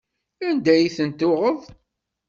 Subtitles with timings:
[0.47, 1.61] Anda ay tent-tuɣeḍ?